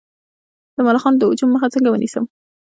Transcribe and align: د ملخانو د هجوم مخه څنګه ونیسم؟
د 0.75 0.77
ملخانو 0.87 1.19
د 1.19 1.23
هجوم 1.29 1.49
مخه 1.53 1.67
څنګه 1.75 1.89
ونیسم؟ 1.91 2.25